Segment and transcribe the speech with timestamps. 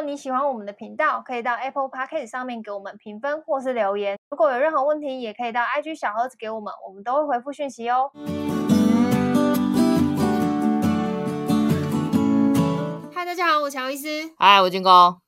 [0.00, 4.18] 果你喜欢我们的频道，可以到 Apple Podcast 上面给我们评分或是留言。
[4.30, 8.10] 如果有任何问题，也可以到 IG 小盒子给我们，我们都会回复讯息哦。
[13.12, 14.08] 嗨，大家好，我乔伊斯。
[14.38, 15.20] 嗨，我军工。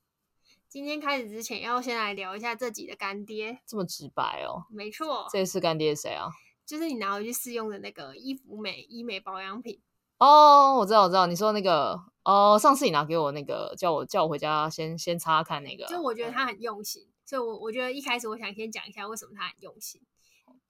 [0.67, 3.59] 今天开始之前，要先来聊一下这集的干爹。
[3.67, 4.65] 这么直白哦？
[4.71, 5.27] 没错。
[5.31, 6.29] 这次干爹是谁啊？
[6.65, 9.79] 就是你拿回去试用的那个伊芙美医美保养品。
[10.23, 15.85] 哦，我知道，我知道，你说那个哦，上次你拿给我那个，叫我叫我回家先先擦看那个。
[15.87, 19.99] 就我觉得他很用心，所以我我觉得一开始我想先讲一下为什么他很用心。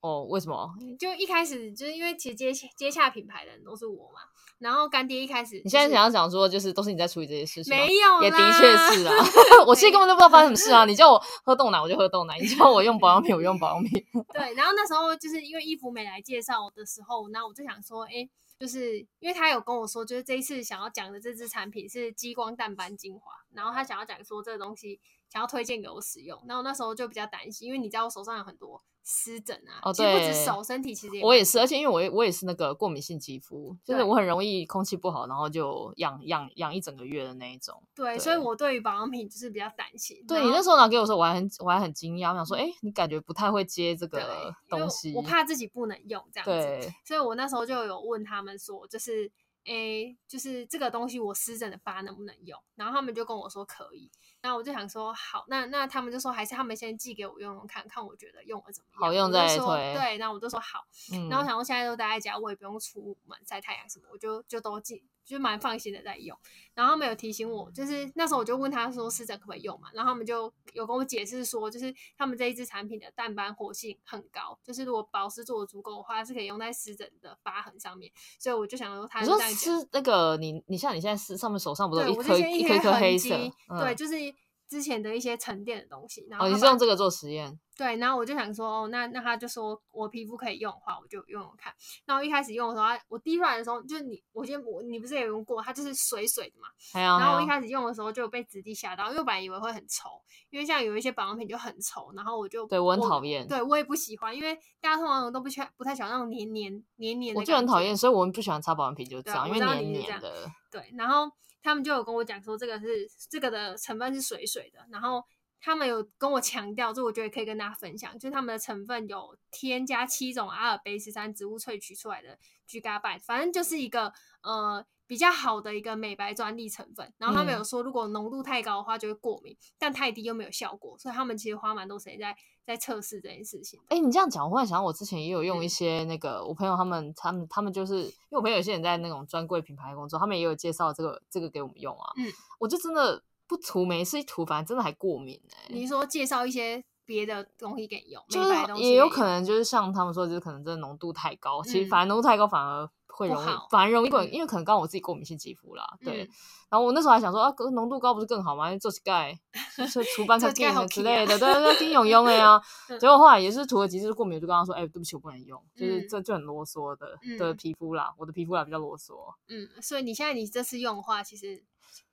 [0.00, 0.68] 哦，为什么？
[0.98, 4.20] 就一开始就是因为其实接接洽品牌的人都是我嘛，
[4.58, 9.14] 然后干爹一开始、就是，你现在想要讲说就是都是你在处理这些事情，没有，也的确是啊，
[9.68, 14.04] 我其实根本就不知道发生什么事啊，你叫我喝豆奶我就喝豆奶，你叫我用保养品我用保养品。
[14.34, 18.28] 对，然后那时候就是因为衣服美来介绍的时候，那我就想说，哎。
[18.58, 37.82] 就是因为他有跟我说，就是这一次想要讲的这支产品是激光淡斑精华，然后他想要讲说这个东西想要推荐给我使用，然后那时候就比较担心，因为你知道我手上有很多湿疹啊，哦，对，不止手，身体其实也我也是，而且因为我也我也是那个过敏性肌肤，就是我很容易空气不好，然后就痒痒痒一整个月的那一种。
[37.94, 40.24] 对，对所以我对于保养品就是比较担心。
[40.26, 46.50] 对，你那时候拿给我的时候，我还很我还很惊讶，我想说，哎、欸，你感觉不太会接这个东西，我怕自己不能用这样子。
[46.50, 49.30] 对，所以我那时候就有问他们说，就是。
[49.66, 52.60] 诶，就是这个东西我湿疹的疤能不能用？
[52.74, 54.10] 然后他们就跟我说可以，
[54.44, 59.00] 然后我就想说好，那那他们就说还是他们先寄给我用用看看，我觉得用了怎么样？
[59.00, 59.94] 好用再推。
[59.94, 65.02] 对，然后我就说好，嗯、然后想说现在都待在家，我也不用出门晒太阳什么，我就就都寄。
[65.24, 66.38] 就蛮放心的在用，
[66.74, 83.34] 然后他们有提醒我，就是那时候我就问他说湿疹可不可以用嘛，然后他们就有跟我解释说，就是他们这一支产品的淡斑活性很高，就是如果保湿做的足够的话，是可以用在湿疹的疤痕上面，所以我就想说他，他说湿那个你你像你现在是上面手上不是有一颗一颗一颗黑色，
[83.70, 84.33] 嗯、对，就是。
[84.68, 87.58] 之前的一些沉淀的东西，然后、哦、你是用这个做实验？
[87.76, 91.74] 对，然后我就想说，哦，那那他就说我皮肤可以用的话，我就用用看。
[92.06, 96.68] 然后一开始用的时候，我滴出来的时候，就是你，我先我你不是也用过，它就是水水的嘛。
[96.92, 100.20] 然后我一开始用的时候就被质地吓到，因为我本来以为会很稠，
[100.50, 107.40] 因为像有一些保养品就很稠，然后我就对我很讨厌，对我也不喜欢，因为大家通常都不喜欢，不太喜欢那种黏黏黏黏的。
[107.40, 110.48] 我就很讨厌，所以我们不喜欢擦保养品，就是这样，因为黏黏的。
[110.70, 111.28] 对，然后
[111.60, 115.24] 他们就有跟我讲说，这个是这个的成分是水水的，然后。
[115.64, 122.38] 他们有跟我强调，这我觉得可以跟大家分享，就是他们的成分有添加七种阿尔卑斯山植物萃取出来的
[122.68, 127.10] Gigabyte，反正就是一个呃比较好的一个美白专利成分。
[127.16, 132.36] 然后他们有说，如果浓度太高的话就会过敏，嗯、但太低又没有效果，所以他们其实花蛮多时间在
[132.66, 133.80] 在测试这件事情。
[133.88, 142.12] 哎、欸，你这样讲，我忽然想，我之前也有用一些那个，我朋友他们他们他们就是因为我朋友有些人在那种专柜品牌工作，他们也有介绍这个这个给我们用啊。
[142.18, 143.24] 嗯，我就真的。
[143.46, 145.74] 不涂没事，涂反正真的还过敏哎、欸。
[145.74, 151.60] 你说介绍一些别的东西给你用，就是也有可能就是像他们说，就是可能真的浓度太高。
[151.60, 155.84] 嗯、其实反而浓度太高反而会容易，反而容易过敏，嗯、因为可能刚好我自己过敏性肌肤啦。
[156.02, 156.24] 对。
[156.24, 156.28] 嗯、
[156.70, 158.74] 然后我那时候还想说啊，浓度高不是更好吗？
[158.78, 159.38] 做盖，
[159.76, 162.60] 就是除斑、抗菌之类的，对对对，挺有用的呀。
[162.98, 165.62] 结果后来也是涂了几次过敏，我就跟他说，哎、欸，对不起，我不能用。
[165.76, 169.14] 就是这就很啰嗦的的皮肤啦，我的皮肤啦比较啰嗦。
[169.48, 171.62] 嗯，所以你现在你这次用的话，其实。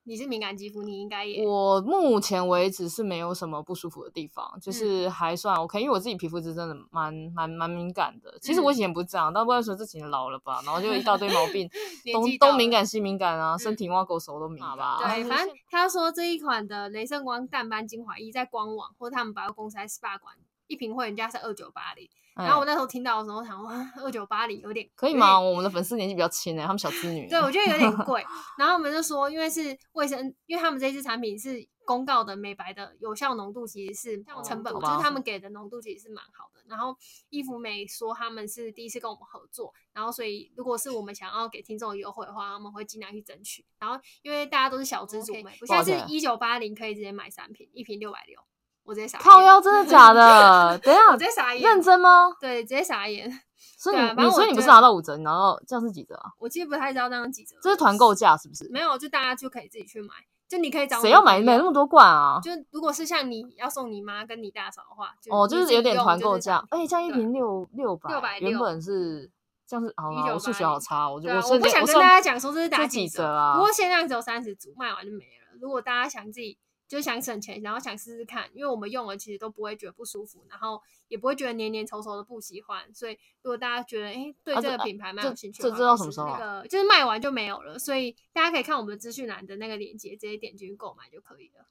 [0.03, 1.45] 你是敏感肌肤，你应该也。
[1.45, 8.35] 我目前为止是没有什么不舒服的地方，就是还算 OK，因为我自己皮肤是真的蛮蛮蛮敏感的。
[8.41, 11.69] 其实我以前不是这样，但不知道说这几年老了吧，然后就一大堆毛病，
[12.12, 14.97] 东东敏感西敏感啊，身体挖狗手都敏感吧。
[15.00, 20.35] 对，反正他说这一款的雷射光淡斑精华液在官网或他们百货公司在 SPA 馆
[20.71, 22.09] 一瓶会员价是二九八零。
[22.33, 25.37] 然后我那时候听到的时候，我想哇，二九八零有点可以吗？
[25.37, 27.27] 我们的粉丝年纪比较轻哎，他们小资女。
[27.27, 28.25] 对，我觉得有点贵。
[28.57, 36.63] 然后我们就说，因为是卫生，因为他们这支产品是公告的美白的有效浓度，其实是成本，就是他们给的浓度其实是蛮好的。
[36.69, 36.95] 然后
[37.29, 43.65] 伊芙美说他们是第一次跟我们合作，然后所以如果是我们想要给听众优惠的话，他们会尽量去争取。
[43.77, 48.39] 然后因为大家都是小资族，现在是一九八零可以直接买三瓶，一瓶六百六。
[48.83, 50.78] 我直接傻眼，靠腰真的假的？
[50.83, 52.31] 等一下，我直接傻眼，认真吗？
[52.39, 53.31] 对，直接傻眼。
[53.78, 56.30] 所以你，所以你不是拿到五折，你拿到这样是几折啊？
[56.38, 57.56] 我其实不太知道这样几折。
[57.63, 58.69] 这是团购价是不是？
[58.72, 60.10] 没有，就大家就可以自己去买，
[60.48, 61.01] 就你可以找。
[61.01, 62.39] 谁要买买那么多罐啊？
[62.44, 66.63] 就如果是像你要送你妈跟你大嫂的话，哦，就是有点团购价。
[66.69, 69.31] 哎，这样一瓶六六百，原本是
[69.66, 73.56] 这样是好了，我数学好差，我就我我不想跟大家讲说这是打几折啊。
[73.56, 75.57] 不过限量只有三十组，卖完就没了。
[75.60, 76.60] 如果大家想自己。
[76.91, 82.93] 就想省钱，然后想试试看，因为我们用了其实都不会觉得不舒服，然后也不会觉得黏黏稠稠的不喜欢。
[82.93, 86.27] 所以如果大家觉得哎对这个品牌蛮有兴趣的话，这知道什么时候？
[86.27, 91.65] 那个就是卖完就没有了，所以大家可以看我们资讯栏的那个链接，直接点进去购买就可以了。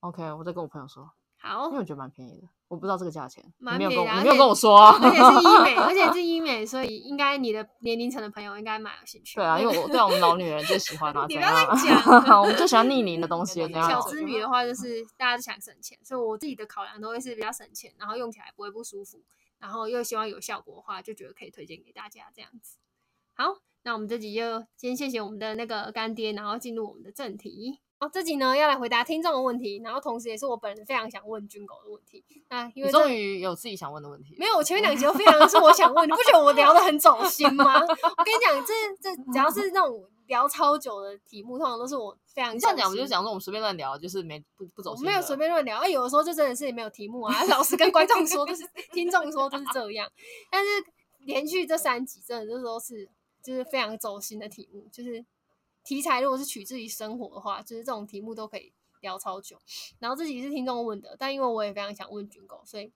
[0.00, 1.08] OK，我再跟我朋友说。
[1.36, 4.98] 好，因为我觉得蛮便宜的，我不知道这个价钱，蛮便宜的，你没有跟我说啊。
[5.00, 9.36] 而且是医美，而且是 医美，所以应该你的年龄层的朋友应该蛮有兴趣。
[9.36, 12.02] 对啊，因为我对我们老女人最喜欢啊， 你不要再讲，
[12.42, 13.66] 我们最喜欢逆龄的东西。
[13.72, 19.22] 小资女的话，就是大家都想省钱，所以我自己的考量都会是比较省钱，然后用起来不会不舒服，
[19.58, 22.76] 然后又希望有效果的话，就觉得可以推荐给大家这样子。
[23.34, 27.80] 好，那我们这集就先谢谢我们的那个干爹，然后进入我们的正题。
[28.04, 32.22] 好，这集呢要来回答听众的问题，然后同时也是我本人非常想问军狗的问题。
[32.50, 37.80] 那因为终于有自己想问的问题，没有，我前面两集都非常是我想问，你不觉得我聊的很走心吗？
[37.80, 42.54] 我跟你讲，这这只要是那种聊超久的题目，通常都是我非常。
[42.54, 45.06] 你这样讲，我就讲说我们随便乱聊，就是没不不走心。
[45.06, 47.34] 我没有随便乱聊，哎，有的时候就真的是没有题目啊。
[47.44, 50.06] 老师跟观众说就是， 听众说就是这样。
[50.50, 50.68] 但是
[51.20, 53.08] 连续这三集，真的就是都是
[53.42, 55.24] 就是非常走心的题目，就是。
[55.84, 59.58] 题材如果是取自于生活的话，就是这种题目都可以聊超久。
[59.98, 62.90] 然后这集是听众问的，但因为我也非常想问军狗，所以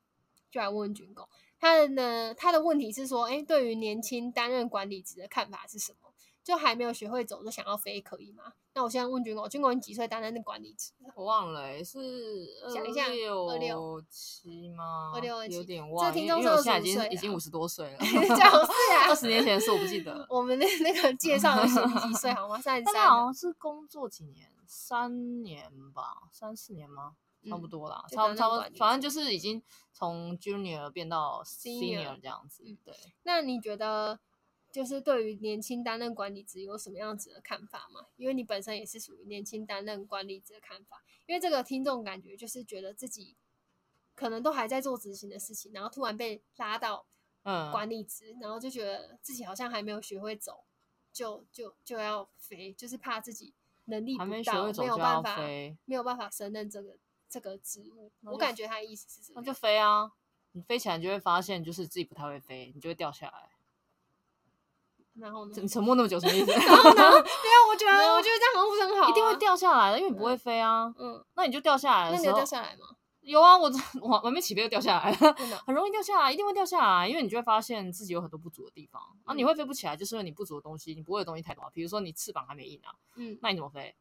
[0.50, 1.28] 就来问问军狗。
[1.60, 6.07] 他的呢，他的问题是说，哎，对于年轻担任管理职的看法是什么？
[6.48, 8.42] 就还没有学会走就想要飞，可以吗？
[8.72, 10.92] 那我现在问军狗，军狗你几岁担任那管理职？
[11.14, 15.12] 我忘了，是想一下，二六七吗？
[15.14, 16.06] 二六二七，有点忘。
[16.06, 20.24] 这听众说我现在已经已经五十多岁了，最好是啊， 二十年前的事我不记得。
[20.30, 22.58] 我们的那个介绍的是你几岁好吗？
[22.58, 23.04] 三十三。
[23.10, 24.50] 好像是工作几年？
[24.66, 27.12] 三年吧，三四年吗？
[27.46, 29.62] 差不多啦，差不差不多，反正就是已经
[29.92, 32.64] 从 junior 变到 senior 这样子。
[32.82, 32.94] 对。
[33.24, 34.18] 那你觉得？
[34.70, 38.06] 就是对于年轻担任管理职有什么样子的看法吗？
[38.16, 41.02] 因为你本身也是属于年轻担任管理职的看法。
[41.26, 43.36] 因为这个听众感觉就是觉得自己
[44.14, 47.06] 可能都还在做执行的事情，然后突然被拉到
[47.42, 50.64] 管理职，嗯、然后就觉得自己好像还没有学会走，
[51.12, 53.54] 就就就要飞，就是怕自己
[53.84, 55.36] 能力不到，没，没有办法
[55.84, 56.96] 没有办法胜任这个
[57.28, 58.10] 这个职务。
[58.22, 59.40] 我感觉他的意思是什么？
[59.40, 60.12] 那就飞啊！
[60.52, 63.50] 你飞起来你就会发现，就是自己不太会飞，你就会掉下来。
[65.20, 65.54] 然后呢？
[65.60, 66.50] 你沉默那么久什么意思？
[66.52, 66.94] 然后呢？
[66.94, 70.92] 对啊，我觉得我觉得这样好像不是很好，啊，一定会掉下来的，因为你不会飞啊。
[70.98, 72.12] 嗯，那你就掉下来了。
[72.14, 72.86] 那你有掉下来吗？
[73.20, 73.70] 有啊，我
[74.00, 75.34] 我还没起飞就掉下来了，
[75.66, 79.02] 很容易掉下来，一定会掉下来，因为你就会发现自己有很多不足的地方。
[79.24, 81.62] 啊，你会飞不起来，就是因为你不足的东西，你不会的东西太多。
[81.74, 83.94] 比如说你翅膀还没硬啊，嗯，那你怎么飞？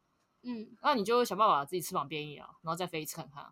[0.44, 3.44] 嗯，那你就想办法把自己翅膀变硬啊，然后再飞一次看看。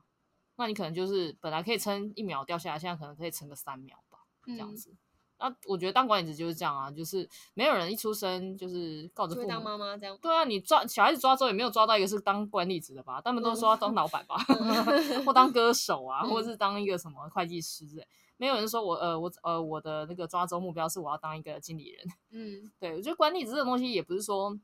[0.59, 4.95] 那你可能就是本来可以撑一秒掉下来，现在可能可以撑个三秒吧，这样子。
[5.39, 10.17] 那、啊、我觉得当管理职就是这样啊，就是没有人一出生就是告着父母当妈妈这样。
[10.23, 13.21] 对啊，你抓小孩子抓周也没有抓到一个是当管理职的吧？
[13.21, 14.37] 他们都说要当老板吧，
[15.27, 18.07] 或当歌手啊，或者是当一个什么会计师之类。
[18.39, 22.07] 没有人说我呃我呃我的那个抓周目标是我要当一个经理人。
[22.31, 24.59] 嗯，对，我觉得管理职这种东西也不是说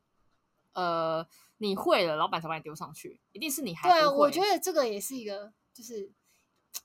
[0.73, 1.27] 呃
[1.59, 4.01] 你会了，老板才把你丢上去，一定是你还不会。
[4.01, 6.11] 对啊，我觉得这个也是一个就是。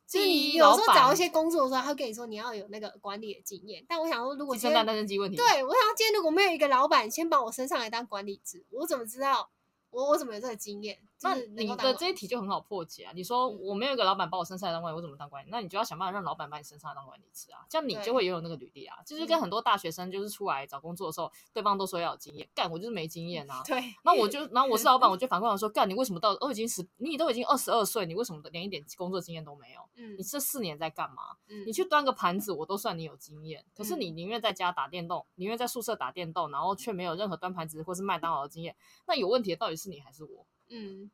[0.05, 3.85] 所以有时候找一些工作的时候，他会跟你说你要有那个管理的经验。
[3.87, 9.49] 但我想说，如果今天单身机问题，对我想今天如果没有一个老板先把我升上来当管理职，我怎么知道
[9.89, 10.99] 我我怎么有这个经验？
[11.21, 13.11] 那你的这一题就很好破解啊！
[13.15, 15.49] 你说我没有一个老板把我升上来当管理，我怎么当管理？
[15.49, 18.97] 那你就要想办法让老板把你升上来当管理职啊，这样你就会拥有那个履历啊。
[19.05, 23.63] 就是跟很多大学生就是出来找工作的时候，对方都说要有经验，干我就是没经验啊。
[23.65, 29.81] 对，那我就，然后我是老板，我就反过来说，干你为什么到都已经十，你都已经二十二岁，你为什么连一点工作经验都没有？
[29.95, 31.37] 嗯，你这四年在干嘛？
[31.47, 33.65] 嗯，你去端个盘子，我都算你有经验。
[33.75, 38.75] 可是你宁愿在家打电动，宁愿在宿舍打电动，然后却没有任何端盘子或是麦当劳的经验，
[39.07, 40.45] 那有问题的到底是你还是我？
[40.69, 41.09] 嗯。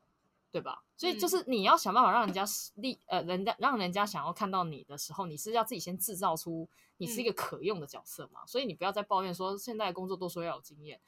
[0.52, 0.84] 对吧？
[0.96, 2.46] 所以就是你要想办法让人家
[2.76, 8.42] 立呃，人家让人家想要看到你的时候，你是要自己先制造出你是一个可用的角色嘛。
[8.46, 11.02] 所以你不要再抱怨说现在的工作都说要有经验，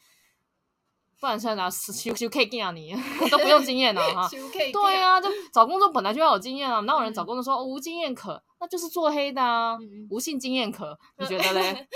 [1.20, 2.96] 不然现在拿修修 K 给啊你
[3.30, 4.28] 都不用经验了哈。
[4.74, 8.44] 对啊，就找工作本来就要有经验啊，哪有人找工作说无经验可？
[8.66, 9.78] 那就是做黑的啊，
[10.10, 10.98] 无性经验可？
[11.20, 11.88] 你觉得嘞？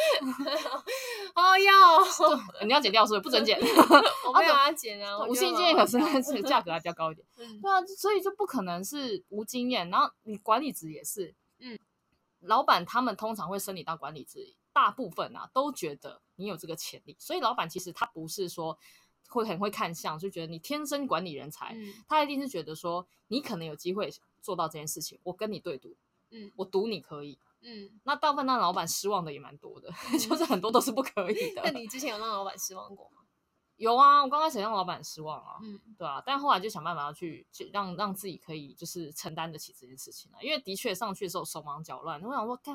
[1.33, 3.21] 哦要，你要剪掉是不是？
[3.21, 3.57] 不准剪。
[4.27, 5.17] 我 没有要剪啊。
[5.25, 7.25] 无性经验可是这个价格还比较高一点。
[7.35, 9.89] 对啊，所以就不可能是无经验。
[9.89, 11.79] 然后你管理职也是，嗯，
[12.41, 17.15] 老板他们通常会升你到管理职，大部分啊都觉得你有这个潜力。
[17.17, 18.77] 所以老板其实他不是说
[19.27, 21.75] 会很会看相，就觉得你天生管理人才，
[22.07, 25.95] 他一定是觉得说你可能有机会做到这件事情，我跟你对赌，
[26.31, 27.39] 嗯，我赌你可以。
[27.61, 31.61] 嗯，那大部分让老板失望的也蛮多的，嗯、 就是很多都是不可以的。
[31.65, 33.17] 那你之前有让老板失望过吗？
[33.75, 42.73] 有啊，我刚开始让老板失望啊，嗯，对啊，但后来就想办法要去让让自己可以就是承担得起这件事情了，因为的确上去的时候手忙脚乱，我想说，干，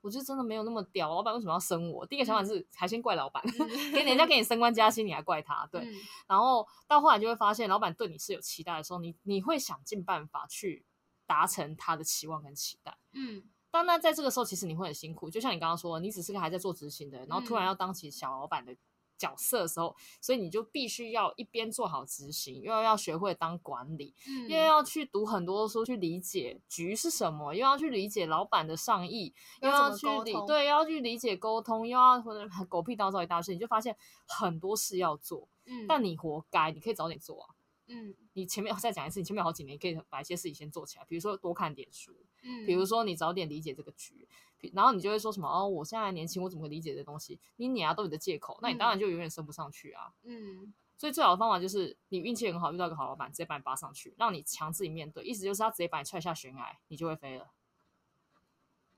[0.00, 2.06] 我就真的没有那么屌，老板为什么要升我？
[2.06, 3.42] 第一个想法是还先怪老板，
[3.92, 5.92] 给、嗯、人家给你升官加薪，你还怪他，对，嗯、
[6.28, 10.86] 然后到后来就会发现，老板对你是有期待的时候，你你会想尽办法去
[11.28, 13.44] 达成他的期望跟期待，嗯。
[13.70, 18.74] 当那在这个时候，其实你会很辛苦，就像你刚刚说，你只是个还在做执行的人，然后突然要当起小老板的
[19.18, 33.94] 角色的时候，嗯、所以你就必须要一边做好执行，又要学会当管理，嗯、又要去读很多书去理解局是什么，又要去理解老板的上意，又要去理对，又要去理解沟通，又要或者狗屁倒灶一大事，你就发现
[34.26, 37.54] 很多事要做，嗯，但你活该，你可以早点做啊。
[37.88, 44.28] 嗯，你前面再讲一次，你前面好几年可以把一些事情先做起来，比如说多看点书，嗯，比如说你早点理解这个局，
[44.72, 47.40] 然后你就会说什么哦，我现在年轻，我怎么会理解这东西？
[47.56, 50.12] 你碾压，都有你的借口，那你当然就永远升不上去啊。
[50.22, 57.52] 嗯，所以最好的方法就是你运气很好，遇到一个好老板，直接把你拔上去，让你强制你面对，意思就是他直接把你踹下悬崖，你就会飞了。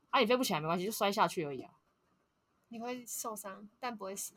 [0.09, 1.73] 啊，你飞不起来没关系，就摔下去而已啊。
[2.67, 4.35] 你会受伤，但不会死。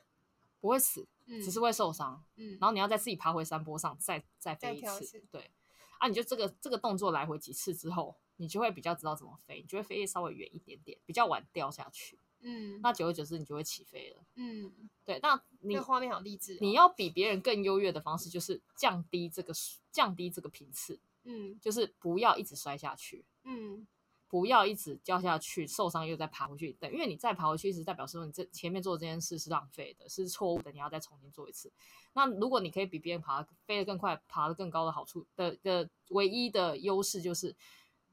[0.60, 2.24] 不会死，只是会受伤。
[2.36, 5.04] 嗯，然后你要再自己爬回山坡上，再再飞一次。
[5.04, 5.50] 一次对，
[5.98, 12.18] 啊，你就这个这个动作来回几次之后，你就会比较知道怎么飞，你就会飞稍微远一点点，比较晚掉下去。
[12.40, 14.22] 嗯，那久而久之，你就会起飞了。
[14.34, 15.18] 嗯，对。
[15.22, 16.58] 那你画面好励志哦。
[16.60, 19.54] 你要比别人更优越的方式，就是降低这个
[19.90, 21.00] 降低这个频次。
[21.22, 23.24] 嗯，就是不要一直摔下去。
[23.44, 23.86] 嗯。
[24.34, 26.72] 不要一直掉下去，受伤又再爬回去。
[26.80, 31.72] 等，因为你再爬回去，一直代表说你这前面做的这件事是浪费的，是错误的，你要再重新做一次。
[32.14, 37.54] 那如果你可以比别人爬飞得更快，爬得更高的好处的的唯一的优势就是，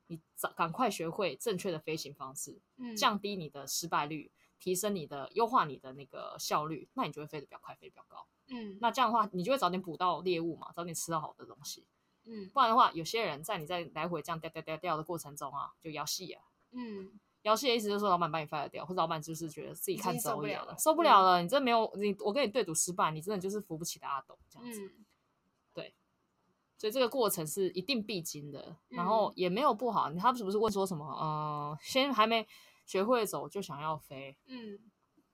[0.06, 8.28] 你早赶快学会正确的飞行方式，嗯，降低你的失败率，提升你的优化你的那个效率，那你就会飞得比较快，飞得比较高。
[8.50, 11.84] 嗯，那这样的话，你就会早点捕到猎物嘛，早点吃到好的东西。
[12.26, 16.44] 嗯，不然的话，有些人在你在来回这样掉掉掉掉的过程中啊，就摇戏啊。
[16.72, 24.86] 嗯，摇戏的意思就是说，老板把你 fire 掉，或者老板就是觉得自己看走眼了，受不了了，你真没有你，我跟你对赌失败，你真的就是扶不起的阿斗这样子。
[24.86, 25.06] 嗯、
[25.74, 25.96] 对，
[26.78, 30.14] 所以这个过程是一定必经的，然后也没有不好。
[30.14, 31.06] 他是不是问说什么？
[31.20, 31.26] 嗯、
[31.72, 32.48] 呃，先还没
[32.86, 34.38] 学会走就想要飞？
[34.46, 34.80] 嗯，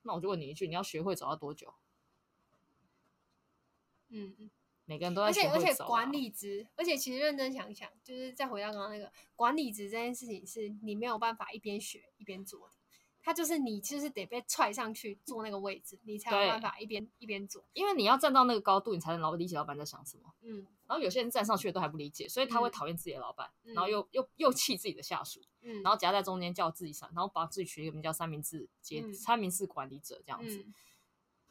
[0.04, 1.74] 那我就问你一句，你要学会走要多久？
[4.10, 4.50] 嗯嗯。
[4.90, 12.74] 每个人都在、啊、而且而且管理职，而且其实认真想想，就是再回到刚刚那个管理职这件事情，是你没有办法一边学一边做的。
[13.22, 17.62] 他就是你，就是得被踹上去坐那个位置，你才有办法一边一边做。
[17.74, 20.34] 因为你要站到那个高度，你才能老理解老板在想什么。
[20.44, 20.66] 嗯。
[20.88, 30.74] 然后有些人站上去都还不理解，所以他会讨厌自己的老板，嗯、然后又又又气自己的下属，嗯，然后夹在中间叫自己上，然后把自己取一个名叫三明治接、嗯、三明治管理者这样子，嗯、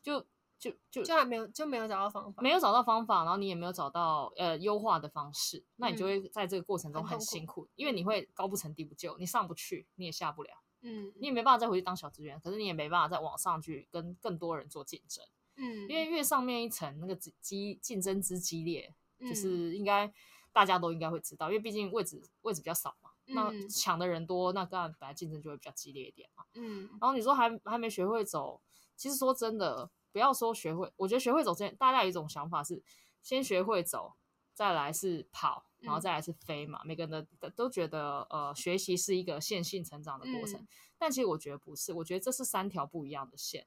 [0.03, 0.27] 就。
[0.59, 15.23] 就就就还没有就没有找到方法，没有找到方法，然后你也没有找到呃优化的方式，那你就会在这个过程中很辛苦，嗯、因为你会高不成低不就，你上不去，你也下不了，嗯，你也没办法再回去当小职员，可是你也没办法再往上去跟更多人做竞争，
[15.57, 20.11] 嗯，因为越上面一层那个激竞争之激烈，就是应该
[20.53, 28.63] 大家都应该会知道，因为毕竟位置位置比较少嘛，嗯、那抢的人多，那当然本来竞争就会比较激烈一点嘛，嗯，然后你说还还没学会走，
[28.97, 29.91] 其实说真的。
[30.13, 32.83] 不要说学会，我觉得学会走之前，大家有一种想法是
[33.23, 34.15] 先学会走，
[34.55, 36.81] 再来是跑，然后再来是飞嘛。
[36.85, 43.67] 嗯、每个人的都觉得，呃，学习是一个线性成长的过程，嗯、但其实我觉得不是，我觉得这是三条不一样的线。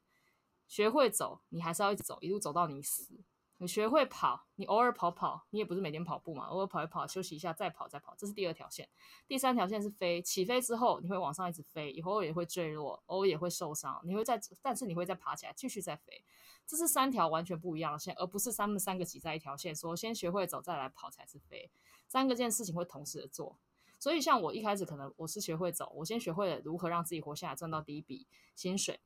[0.67, 3.23] 学会走，你还是要一直走，一路走到你死。
[3.61, 8.87] 你学会跑，你偶尔跑跑，你也不是每天跑步嘛，偶尔跑一跑，休息一下再跑再跑，这是第二条线。
[9.27, 16.23] 第三条线是飞，起飞之后你会往上一直飞，以后也会坠落，偶尔也会受伤，你会再，但是你会再爬起来继续再飞。
[16.65, 21.69] 这是三条完全不一样的线，而不是三们三个挤在一条线，说先学会走再来跑才是飞。
[22.07, 23.57] 三个件事情会同时的做，
[23.99, 28.25] 所以像我一开始可能我是学会走，我先学会了如何让自己活下来，赚到第一笔
[28.55, 29.01] 薪水。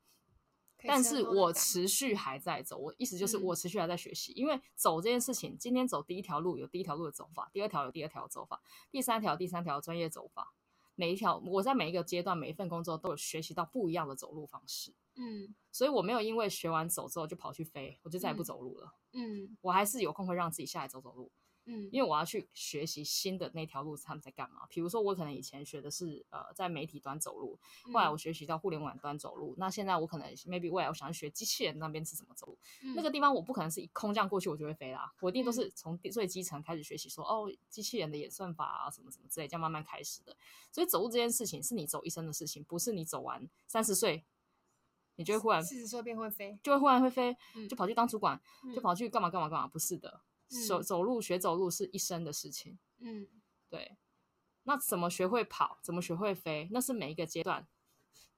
[0.86, 10.54] 但是我持续还在走，我意思就是我持续还在学习，嗯、因为走这件事情，今天走第一条路有第一条路的走法，第二条有第二条的走法，第三条第三条专业走法，
[10.94, 21.30] 每一条我在每一个阶段每一份工作都有学习到不一样的走路方式，嗯，所以我没有因为学完走之后就跑去飞，我就再也不走路了，嗯，我还是有空会让自己下来走走路。
[21.66, 24.66] 嗯，因为我要去学习新的那条路，他们在干嘛？
[24.68, 27.58] 比如说，我可能以前学的是呃，在媒体端走路，
[27.92, 29.52] 后来我学习到互联网端走路。
[29.52, 32.58] 嗯、那现在我可能 maybe 未来我想要学机器人那边是怎么走路。
[32.82, 40.36] 嗯、那个地方我不可能是一空降过去我就会飞啦，我一定都是从最基层开始学习说，说、嗯、哦，机器人的演算法啊，什么什么之类，这样慢慢开始的。
[40.70, 44.24] 所以走路这件事情是你走一生的事情，不是你走完三十岁
[45.16, 47.36] 你就会忽然四十岁变会飞，就会忽然会飞，
[47.70, 48.40] 就跑去当主管，
[48.74, 49.68] 就跑去干嘛干嘛干嘛？
[49.68, 50.20] 不是的，
[50.68, 52.78] 走走路学走路是一生的事情。
[52.98, 53.26] 嗯，
[53.68, 53.96] 对。
[54.64, 55.78] 那怎么学会跑？
[55.82, 56.68] 怎么学会飞？
[56.70, 57.66] 那是每一个阶段，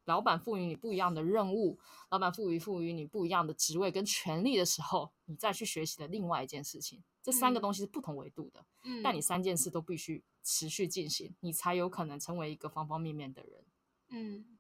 [0.05, 1.79] 老板赋予你不一样的任务，
[2.11, 7.05] 老板赋予赋予你不一样的职位跟权利的时候，你再去学习的另外一件事情。
[7.23, 13.65] 这三个东西是不同维度的，嗯，但你三件事都必须持续进行，你才有可能成为一个方方面面的人。
[14.09, 14.59] 嗯。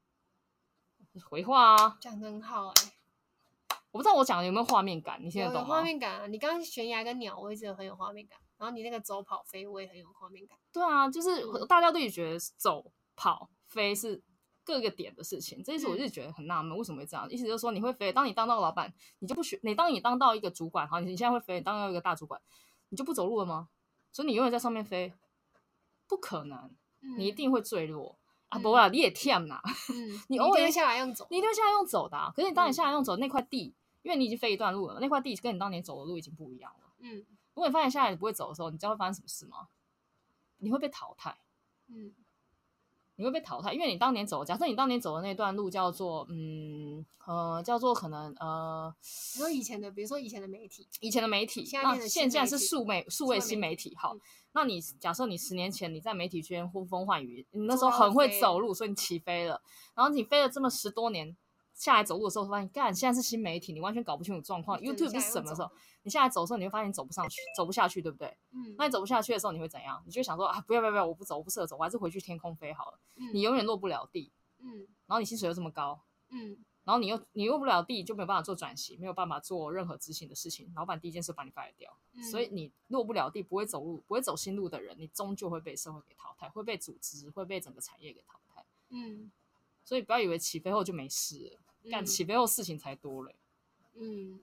[1.24, 2.92] 回话啊，讲的很好哎、欸，
[3.96, 5.76] 我不知道我讲的有没有画面感，你现在懂吗？
[5.76, 8.38] 画面感啊，你刚刚悬崖跟鸟，我一直很有画面感。
[8.58, 10.58] 然后你那个走跑飞，我也很有画面感。
[10.70, 14.22] 对啊，就是大家都也觉得走跑飞是
[14.62, 17.26] 各个点的事情，这一次我就觉得很纳闷，为什么会这样？
[17.30, 22.38] 意思就是说，你会飞，当你当到老板，你就不学；你当你当到一个主管，好，你现在会飞，你当到一个大主管，
[22.90, 23.68] 你就不走路了吗？
[24.12, 25.14] 所以你永远在上面飞，
[26.06, 26.70] 不可能，
[27.16, 28.18] 你一定会坠落。
[28.48, 29.60] 啊，不啊，你也跳呐，
[29.92, 32.32] 嗯， 你偶尔下来用走，你一定要下来用走的。
[32.34, 33.74] 可是你当你下来用走那块地，
[34.06, 36.92] 因为你已经飞一段路了，那块地跟你当年走的路已经不一样了。
[37.00, 39.66] 嗯，如果你发现下来你不会走的时候，你知道会发生什么事吗？
[40.58, 41.36] 你会被淘汰。
[41.88, 42.14] 嗯，
[43.16, 48.94] 你会被淘汰，因为你当年走，假设你当年走的那段路叫做，嗯，呃，叫做可能，呃，
[49.34, 54.16] 比如说以前的，比如说以前的媒体，以前的媒体，那现在是数媒数位新媒体，好。
[54.52, 59.60] 那你假设你十年前你在媒体圈呼风唤雨，你那时候很会走路，所以你起飞了。
[59.94, 61.36] 然后你飞了这么十多年
[61.76, 64.80] 下来走路的时候，发现干现在是新媒体，你完全搞不清楚状况。
[64.80, 65.70] YouTube 是什么时候？
[66.02, 68.34] 你下来走的时候，你会发现你走不上去，走不下去，对不对？
[68.50, 68.74] 嗯。
[68.78, 70.02] 那你走不下去的时候，你会怎样？
[70.06, 72.98] 你就想说啊，不要不要不要，我不走，我不适合走，我还是回去天空飞好了。
[73.16, 73.30] 嗯。
[73.34, 74.32] 你永远落不了地。
[74.58, 74.88] 嗯。
[75.06, 76.00] 然后你薪水又这么高。
[76.30, 76.56] 嗯。
[76.84, 80.72] 然后你又你落不了地，就没有办法做转型，没有办法做任何执行的事情。
[80.76, 88.64] 老板第一件事把你 fire 掉，嗯、所以你落不了地，不会走路，不会走新路的人，你终究会被社会给淘汰，会被组织，会被整个产业给淘汰。
[88.90, 89.32] 嗯，
[89.84, 91.58] 所以不要以为起飞后就没事了，
[91.90, 93.34] 干、嗯、起飞后事情才多嘞。
[93.94, 94.40] 嗯。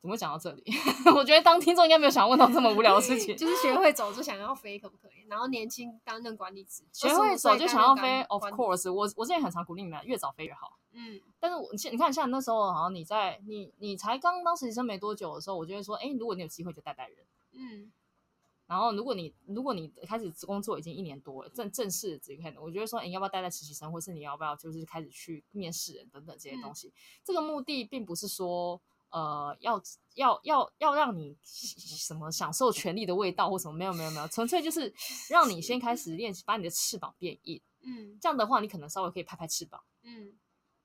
[0.00, 0.62] 怎么会讲到这里？
[1.16, 3.34] 我觉得当听众应该没有想要问到这么无聊的事情。
[3.38, 5.26] 就是学会走就想要飞，可不可以？
[5.28, 8.22] 然后年轻担任管理职，学会走就想要飞。
[8.24, 10.78] Of course，我我之前很常鼓励你们，越早飞越好。
[10.92, 11.18] 嗯。
[11.40, 17.16] 但是我现你看，像那时候好像你在你你才刚当实习生没多久的时候，我就会说，哎，如果你有机会就带带人。
[17.52, 17.90] 嗯。
[18.66, 26.88] 然后如果你如果你开始工作已经一年多了，正正式职业，我觉得说，你，要不要待在实习生，或是你要不要就是开始去面试人等等这些东西？
[26.88, 26.92] 嗯、
[27.24, 28.80] 这个目的并不是说。
[29.10, 29.80] 呃，要
[30.16, 33.72] 要要要让你什么享受权力的味道或什么？
[33.72, 34.92] 没有没有没有，纯粹就是
[35.30, 37.62] 让你先开始练习，把你的翅膀变硬。
[37.82, 39.80] 嗯，这样的话，你可能稍微可以拍拍翅膀。
[40.02, 40.32] 嗯，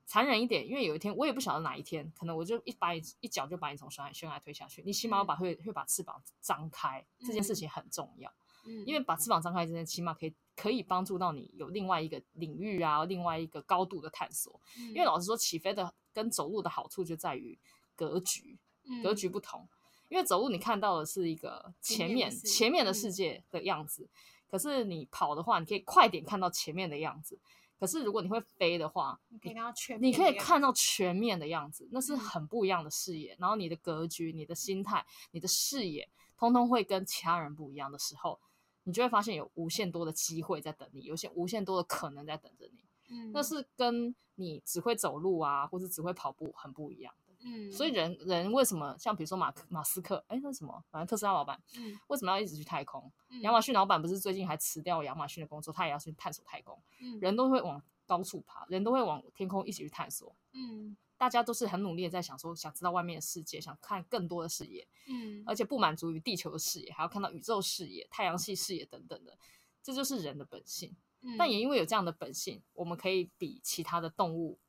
[0.10, 4.82] 残忍一点，因为有一天我也不晓得哪一天，可能我就一把你一脚就把你从悬崖悬崖推下去。
[4.84, 8.34] 你起码要把会会把翅膀张开，这件事情很重要。
[8.65, 14.60] 嗯，因为把翅膀张开这件，起码可以可以帮助到你有另外一个领域啊，另外一个高度的探索。
[14.93, 17.60] 因为老实说，起飞的跟走路的好处就在于。
[17.95, 18.58] 格局，
[19.04, 19.69] 格局不同，嗯、
[20.08, 24.10] 因为走路你看到的是一个前面前面的世界的样子，嗯、
[24.48, 27.38] 可是你跑的话，你可以快点看到前面的样子。
[27.80, 33.34] 可是如果你会飞的话，你可以看到全，你可以看到全面的样子，那是很不一样的视野。
[33.36, 38.38] 嗯、然后你的格局、你的心态、你的视野，通通会跟其他人不一样的时候，
[38.84, 42.84] 你就会发现有无限多的机会在等你，有些无限多的可能在等着你。
[43.08, 47.13] 嗯，那是跟你只会走路啊，或者只会跑步很不一样。
[47.41, 53.12] 嗯，所以人人为什么像比如说马马斯克，哎，那什么，反正特斯拉老板，嗯，为什么要一直去太空？
[53.30, 56.78] 嗯、亚马逊老板不是最近还辞掉亚马逊的工作，他也要去探索太空。
[57.02, 60.36] 嗯，人都会往高处爬，人都会往天空一起去探索。
[60.52, 64.86] 嗯，大家都是很努力的在想说，想知道外面的世界，想看更多的视野。
[65.08, 69.38] 嗯，而且不满足于地球的视野，还要看到宇宙视野、太阳系视野等等的，
[69.82, 70.93] 这就是人的本性。
[71.21, 74.60] 嗯，但也因为有这样的本性，我们可以比其他的动物。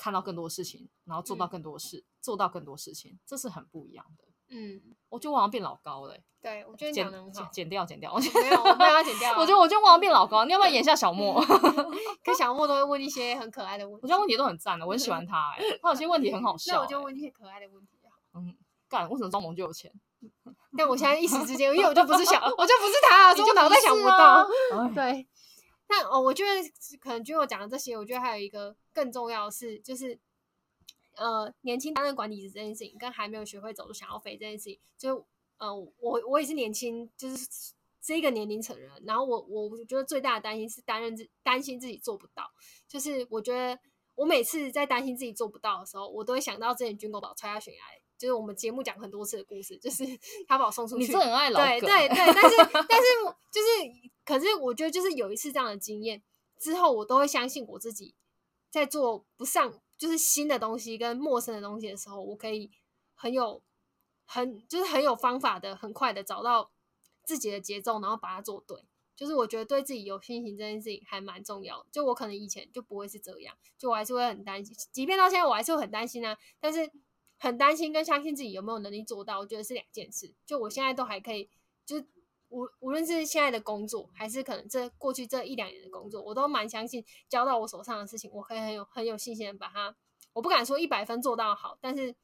[0.00, 4.24] 看到更多事情，然后做到更多事，嗯、做到更多事情，这是很不一样的。
[4.48, 6.16] 嗯，我觉得我好像变老高了。
[6.40, 9.32] 对，我觉得剪剪剪掉剪掉，没有，我没有要剪掉。
[9.38, 11.38] 我觉得我觉得我好像变老高，你要不要演一下小莫？
[12.24, 15.52] 可小莫都会问一些很可爱的问题，我觉得问题都很赞的，我很喜欢他。
[15.58, 16.72] 哎，他有些问题很好笑。
[16.76, 17.98] 那我就问一些可爱的问题。
[18.34, 18.56] 嗯，
[18.88, 19.92] 干，为什么张萌就有钱？
[20.76, 24.48] 但我现在一时之间，因为我就不是想， 我就不是他，所以我脑袋想不到。
[24.94, 25.28] 对。
[25.90, 26.50] 但哦，我觉得
[27.00, 30.18] 可能就我讲的这些，我觉得还有一个更重要的是，就是。
[31.16, 35.26] 呃，年轻担任管理职这件事情，跟还没有学会走路想要飞这件事情，就
[35.58, 37.46] 呃，我我也是年轻，就是
[38.00, 38.90] 这个年龄层人。
[39.04, 42.50] 然后我我觉得最大的担心是担任自担心自己做不到。
[42.88, 43.78] 就是我觉得
[44.14, 47.80] 我每次在担心自己做不到的时候，我都会想到之前军狗把我踹下悬崖，
[48.20, 50.04] 就是我们节目讲很多次的故事，就是
[50.46, 51.04] 他把我送出去。
[51.04, 51.80] 你是很爱老梗。
[51.80, 52.56] 对对 对，但是
[52.86, 53.06] 但是
[53.50, 53.68] 就是，
[54.24, 56.22] 可是我觉得就是有一次这样的经验
[56.58, 58.14] 之后，我都会相信我自己
[58.70, 59.80] 在做不上。
[59.96, 62.70] 就是新的东西跟陌生的东西的时候，我可以
[63.14, 63.62] 很有
[64.24, 66.70] 很就是很有方法的，很快的找到
[67.22, 68.82] 自己的节奏，然后把它做对。
[69.14, 71.86] 就是我觉得对自己有信心这件事情还蛮重要的。
[71.92, 76.34] 就我可能以前就不会是这样，就我还是会很担心，即便到现在我还是会很担心啊。
[76.58, 76.90] 但是
[77.42, 80.34] 很担心跟相信自己有没有能力做到，我觉得是两件事。
[80.44, 81.48] 就我现在都还可以，
[81.86, 82.06] 就是
[82.50, 89.96] 无无论是现在的工作，还是可能这过去这一两年的工作，我都蛮相信交到我手上的事情，我可以很有很有信心的把它。
[90.34, 92.14] 我不敢说一百分做到好，但是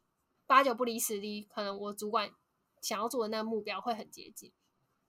[0.46, 2.30] 八九不离十的，可能我主管
[2.82, 4.52] 想要做的那个目标会很接近。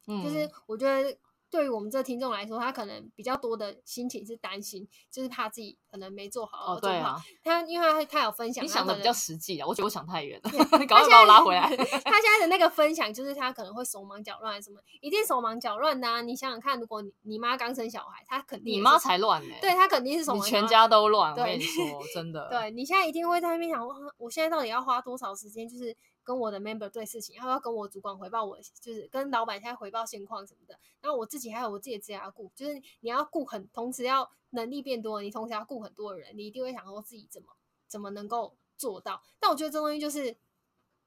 [0.08, 1.17] 嗯，就是我觉得。
[1.49, 7.15] 对于我们这听众来说，他可能比较多的心情是担心，就是怕自己可能没做好，哦，对啊。
[7.43, 11.62] 他因为他他有分享，你想的比较实际啊，我觉得我想太远了，你赶快把我拉回来。
[12.03, 16.21] 他现在的那个分享，就是他可能会手忙脚乱，什么一定手忙脚乱的啊！
[16.21, 21.31] 你想想看，如果你你妈刚生小孩，他肯定你妈才乱呢，对他肯定是手忙脚乱，你全家都乱。
[21.31, 21.83] 我跟你说，
[22.13, 25.95] 真的， 对你现在一定会在那边想，我现在到底要花多少时间，就是。
[26.28, 30.78] 跟我的 member 对事情，然后要跟我主管回报我，就是跟老板现在回报现况什么的。
[31.00, 37.48] 然后我自己还有我自己的职业要顾，就是你要顾很，同时要能力变多，你同时要顾很多的人，你一定会想说自己怎么
[37.88, 39.24] 怎么能够做到。
[39.40, 40.36] 但我觉得这东西就是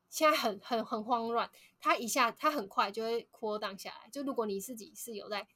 [0.09, 4.09] 现在很很很慌乱，它一下它很快就会 cool down 下来。
[4.09, 5.47] 就如果你自己是有在，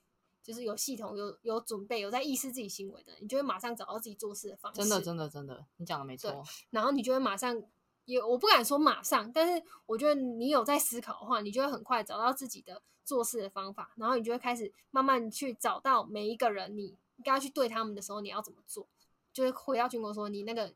[0.42, 4.82] 就是有系统、有有准备、有在意识自己行为的，你就会马上找到自己做事的方式。
[4.82, 6.44] 真的，真的，真的，你讲的没错。
[6.68, 7.62] 然后你就会马上。
[8.04, 18.86] 也我不敢说马上，但是我觉得你有在思考的话，你就会很快找到自己的做事的方法，然后你就会开始慢慢去找到每一个人，你该要去对他们的时候，你要怎么做？
[19.32, 20.74] 就是回到军国说，你那个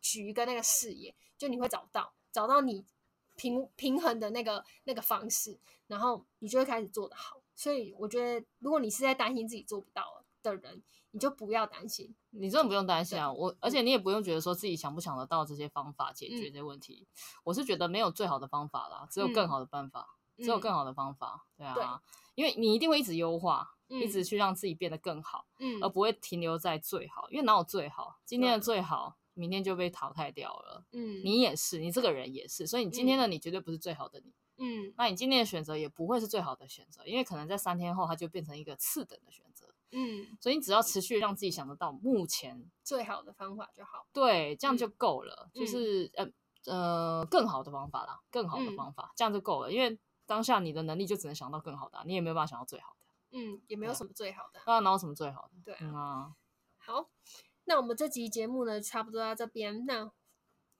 [0.00, 2.84] 局跟那个视野，就你会找到找到你
[3.36, 7.40] 平平衡的那个那个方式，然后你就会开始做得好。
[7.56, 13.32] 所以我觉得，如果你是在担心自己做不到的人，你就不要担心，你真的不用担心啊！
[13.32, 17.06] 我而且你也不用觉得说自己想不想得到这些方法解决这些问题。
[17.10, 21.46] 嗯、我是觉得没有最好的方法啦，只有更好的办法，嗯、只有更好的方法。
[21.56, 21.84] 对啊，对，
[22.34, 27.28] 因为你一定会一直优化，嗯、一直去让自己变得更好，嗯，而不会停留在最好。
[27.30, 28.20] 因为哪有最好？
[28.24, 30.84] 今天的最好，明天就被淘汰掉了。
[30.92, 34.32] 嗯，你也是，你这个人也是，所以你今天的你绝对不是最好的你。
[34.62, 39.49] 嗯，那你今天的选择也不会是最好的选择，因为可能在三天后，它就变成一个次等的选择。
[39.92, 45.50] 嗯，所以你只要持续让自己想得到目前最好的方法就好，对，这样就够了。
[45.54, 46.28] 嗯、就是呃
[46.66, 49.72] 呃，更好的方法啦，更好的方法，嗯、这样就够了。
[49.72, 53.06] 因为当下你的能力就只能想到更好的，你也没有办法想到最好的。
[53.32, 54.60] 嗯，也没有什么最好的。
[54.66, 55.60] 那哪有什么最好的？
[55.64, 55.80] 对啊。
[55.80, 56.32] 嗯、啊
[56.78, 57.08] 好，
[57.64, 59.84] 那我们这集节目呢，差不多到这边。
[59.86, 60.10] 那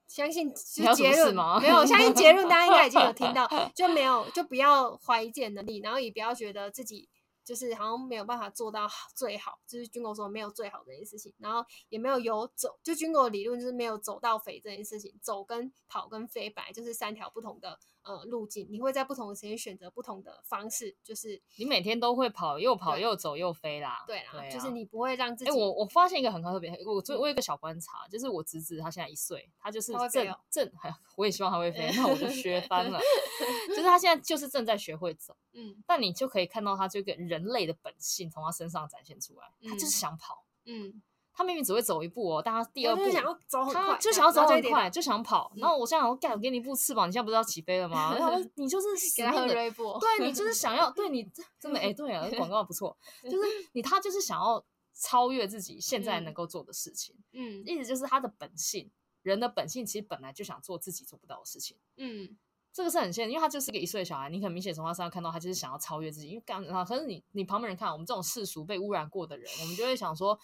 [0.07, 1.59] 相信是结论吗？
[1.61, 7.09] 没有，相信结论大家应该已经有听到， 就没有就不要怀疑自己的能力，然后也不要觉得自己。
[7.45, 17.79] 就是好像没有办法做到最好，就是军狗说没有最好的这件事情，然后也没有游走，就军狗理论就是没有走到肥这件事情，走跟跑跟飞本来就是三条不同的。
[18.03, 24.03] 呃，路径你会在不同的时间选择不同的方式，就是你每天都会跑，又跑又走又飞啦。
[24.07, 25.51] 对啦，就是你不会让自己。
[25.51, 30.73] 哎，我我发现一个很特别，我我我有一个小观察，就是我侄子他现在一岁，他就是正正，
[31.17, 32.99] 我也希望他会飞，那我就学 翻了。
[33.69, 41.03] 就是他现在就是正在学会走，嗯，但你就可以看到他这个人类的本性从他身上展现出来，他就是想跑，嗯。
[41.41, 45.51] 他明明只会走一步哦，但他第二步就想要走很快，就想要走很快，就想跑。
[45.57, 48.13] 然后我现在我给你一副翅膀，你现在不是要起飞了吗？
[48.19, 51.27] 然后 你就是给他喝瑞波，对 你就是想要，对你
[51.59, 53.39] 真的哎，对啊，广告不错，就是
[53.73, 57.17] 你他就是想要超越自己现在能够做的事情。
[57.33, 58.91] 嗯，意思就是他的本性，
[59.23, 61.79] 人的本性其实本来就想做自己做不到的事情。
[61.97, 62.37] 嗯，
[62.71, 66.29] 这个是很现实，因为他就是个一岁的小孩，你很明显从他身上看到他就是想要超越自己。
[66.29, 70.39] 因为刚啊，可是你你旁边人看我们这种世俗被污染过的人，我们就会想说。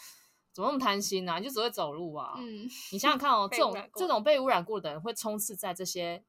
[0.56, 1.38] 怎么那么贪心啊？
[1.38, 2.32] 你就只会走路啊？
[2.38, 6.24] 嗯，你想想看哦， 这种这种被污染过的人会充斥在这些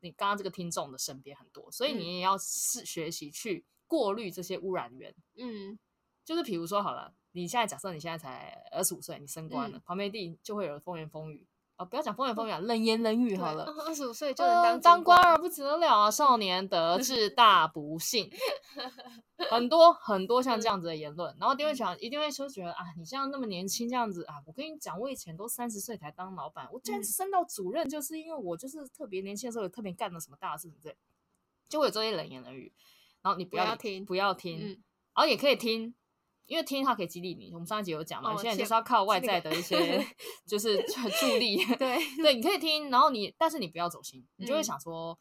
[0.00, 5.14] 你刚刚这个听众的身边很多，所以你也要是学习去过滤这些污染源。
[5.36, 5.78] 嗯，
[6.24, 11.46] 就是比如说好了，你现在假设你现在才二十五岁，你升官了，嗯、旁边地就会有风言风语。
[11.80, 13.64] 哦、不要讲风言风语，冷言冷语好了。
[13.86, 16.10] 二十五岁就能当、呃、当官儿不得了啊！
[16.10, 18.30] 少年得 志大不幸，
[19.48, 30.96] 很多很多像这样子的言论，嗯、然后一定会想，一定会说觉得啊，你像那么年轻这样子啊，我跟你讲，我以前都三十岁才当老板，我居然升到主任，就是因为我就是特别年轻的时候，特别干了什么大事之类，
[31.70, 32.70] 就会有这些冷言冷语，
[33.22, 34.68] 然后你不要，不要听，不要听，嗯、
[35.14, 35.94] 然后也可以听。
[36.50, 40.04] 因为听它可以激励你，我们上一集有讲嘛，现在就是要靠外在的一些，
[40.44, 41.64] 就是助力。
[41.76, 45.16] 对 对，你可以听，然后你，但是你不要走心，你就会想说，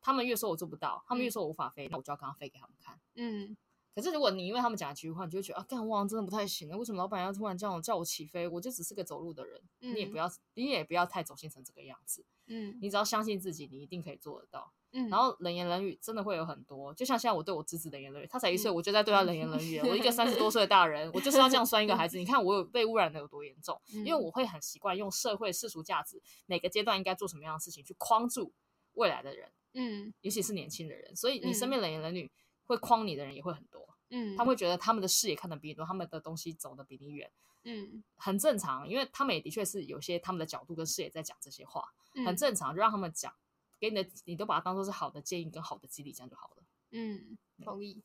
[0.00, 2.98] 他们越说我做不到，他们越说我无法飞，那我就要刚刚飞给他们看。
[3.14, 3.56] 嗯，
[3.94, 6.76] 可是如果你因为他们讲几句话，你就会觉得啊，干哇，真的不太行了。
[6.76, 8.48] 为什么老板要突然叫我叫我起飞？
[8.48, 12.26] 我就只是个走路的人，嗯、你也不要，你也不要太走心成这个样子。
[12.46, 14.72] 嗯，你只要相信自己，你一定可以做得到。
[14.94, 19.78] 嗯，然后冷言冷语真的会有很多，就像现在我对我侄子冷言冷语，他才一岁，我就在对他冷言冷语。
[19.78, 22.18] 嗯、我一个三十多岁的大人，我就是要这样酸一个孩子。
[22.18, 23.80] 你看我有被污染的有多严重？
[23.94, 28.52] 嗯、因为我会很习惯用社会世俗价值，每个阶段应该做什么样的事情去框住
[28.92, 29.50] 未来的人。
[29.72, 32.30] 嗯，尤其是年轻的人，所以你身边冷言冷语
[32.64, 33.88] 会框你的人也会很多。
[34.10, 37.30] 嗯，他们会觉得他们的视野看得比你多，他们的东西走得比你远。
[37.64, 43.32] 嗯，很正常，因为他们也的确是有些他们的角度跟视野在讲这些话，嗯、很正常，就让他们讲。
[43.80, 46.62] 给你的，你都把它当做是好的建议跟好的激励，这样就好了。
[46.92, 48.00] 嗯，同意。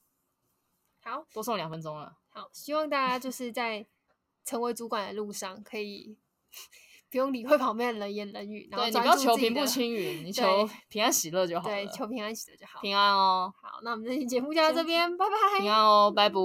[1.04, 2.18] 好，多送两分钟了。
[2.30, 3.86] 好，希望大家就是在
[4.44, 6.18] 成为主管的路上，可以
[7.12, 11.76] 不用理会旁边的冷言冷语，然后对，你不要求平步青云，你求平安喜乐就好了。
[11.76, 12.82] 对，求平安喜乐就好。
[12.82, 13.54] 平安哦。
[13.62, 15.60] 好，那我们这期节目就到这边，拜拜。
[15.60, 16.40] 平安哦，拜拜。